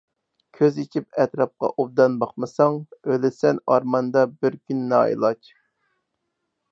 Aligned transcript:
كۆز 0.59 0.77
ئېچىپ 0.83 1.19
ئەتراپقا 1.23 1.69
ئوبدان 1.83 2.15
باقمىساڭ، 2.23 2.79
ئۆلىسەن 3.11 3.61
ئارماندا 3.73 4.27
بىر 4.31 4.57
كۈن 4.63 4.81
نائىلاج. 4.95 5.55